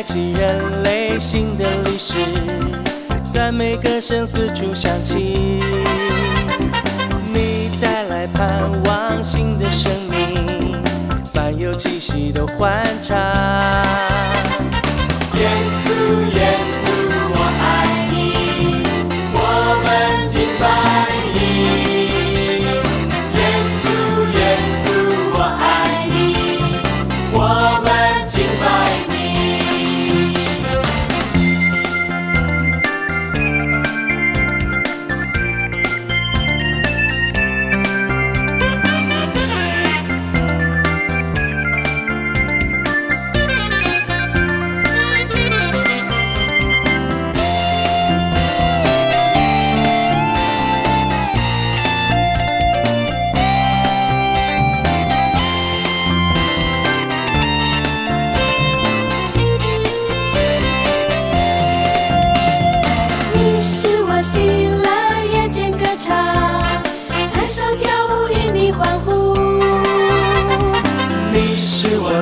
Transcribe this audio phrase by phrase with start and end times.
[0.00, 2.14] 开启人类新的历史，
[3.34, 5.60] 赞美歌声四处响起。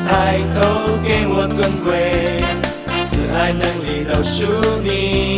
[0.00, 2.40] 抬头给我尊贵
[3.10, 4.46] 自爱能力都输
[4.82, 5.37] 你。